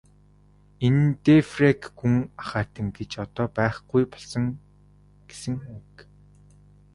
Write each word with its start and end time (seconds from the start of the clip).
Энэ 0.87 1.03
нь 1.07 1.15
де 1.25 1.35
Пейрак 1.49 1.81
гүн 1.99 2.15
ахайтан 2.41 2.87
гэж 2.97 3.11
одоо 3.23 3.47
байхгүй 3.57 4.03
болсон 4.13 4.45
гэсэн 5.27 5.55
үг. 5.75 5.89